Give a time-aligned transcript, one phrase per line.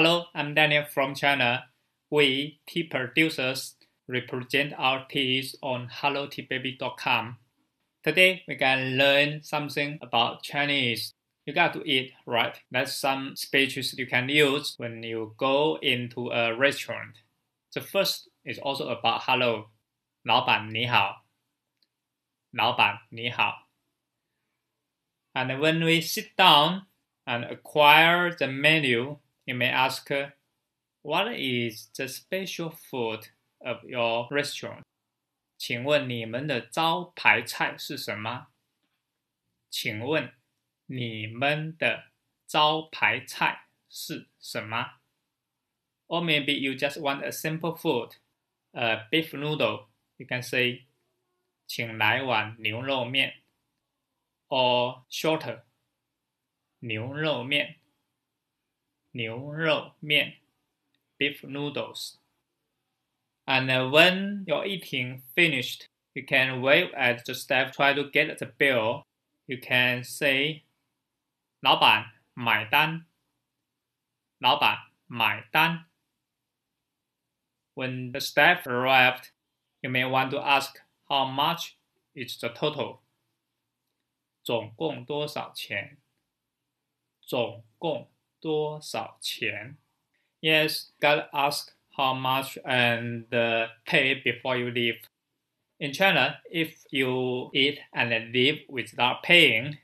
[0.00, 1.64] Hello, I'm Daniel from China.
[2.10, 7.38] We, tea producers, represent our teas on helloteababy.com.
[8.04, 11.14] Today, we can learn something about Chinese.
[11.46, 12.60] You got to eat, right?
[12.70, 17.16] That's some speeches you can use when you go into a restaurant.
[17.72, 19.70] The first is also about hello.
[20.24, 21.24] 老板你好。
[22.50, 23.70] 老板你好。
[25.32, 26.82] And when we sit down
[27.24, 29.20] and acquire the menu,
[29.50, 30.08] you may ask,
[31.02, 33.28] what is the special food
[33.60, 34.82] of your restaurant?
[35.58, 38.48] 请问你们的招牌菜是什么？
[39.70, 40.34] 请问
[40.86, 42.10] 你们的
[42.46, 45.00] 招牌菜是什么？
[46.08, 48.16] Or maybe you just want a simple food,
[48.72, 49.88] a beef noodle.
[50.18, 50.86] You can say,
[51.66, 53.42] 请来碗牛肉面。
[54.48, 55.62] Or shorter,
[56.78, 57.79] 牛肉面。
[59.12, 60.36] 牛肉面
[61.18, 62.16] beef noodles.
[63.46, 68.46] And when you're eating finished, you can wave at the staff, try to get the
[68.46, 69.04] bill.
[69.46, 70.64] You can say,
[71.60, 73.06] 老板买单。
[74.38, 75.86] 老板买单。
[77.74, 79.30] When the staff arrived,
[79.80, 81.76] you may want to ask how much
[82.14, 83.02] is the total.
[84.42, 85.98] 总共多少钱？
[87.20, 88.10] 总共
[88.40, 89.76] 多少钱？
[90.40, 95.00] Yes, gotta ask how much and uh, pay before you leave.
[95.78, 99.78] In China, if you eat and leave without paying,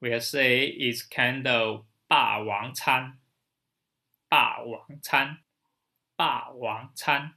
[0.00, 3.18] we'll say it's kind of 霸王餐。
[4.28, 5.38] 霸王餐，
[6.16, 7.34] 霸王餐。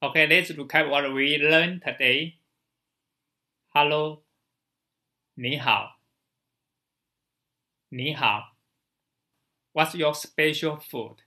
[0.00, 2.36] Okay, let's look at what we learned today.
[3.68, 4.24] Hello,
[5.34, 6.00] 你好，
[7.90, 8.53] 你好。
[9.74, 11.18] What's your special food？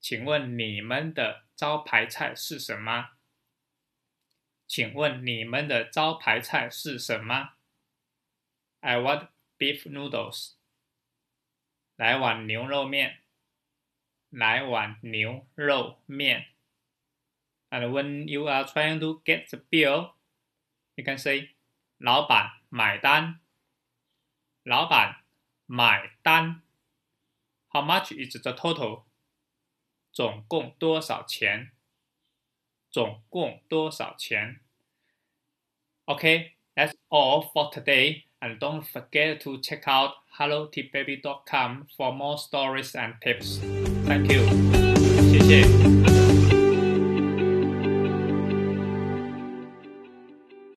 [0.00, 3.10] 请问你们的招牌菜是什么？
[4.66, 7.54] 请问你们的招牌菜是什么？
[8.80, 10.54] I want beef noodles。
[11.96, 13.22] 来碗牛肉面。
[14.30, 16.48] 来碗牛肉面。
[17.70, 20.14] And when you are trying to get the bill,
[20.96, 21.54] you can say
[21.98, 23.40] 老板买单。
[24.64, 25.24] 老板
[25.66, 26.62] 买单。
[27.79, 29.05] how much is the total?
[30.11, 31.71] 总共多少钱？
[32.91, 34.59] 总共多少钱
[36.05, 38.23] ？Okay, that's all for today.
[38.41, 43.59] And don't forget to check out helloteababy.com for more stories and tips.
[44.05, 44.45] Thank you.
[45.31, 45.98] 谢谢。